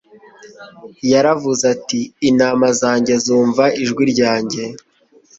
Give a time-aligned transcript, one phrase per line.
[1.11, 1.99] Yaravuze ati:
[2.29, 4.63] «intama zajye zumva ijwi ryanjye...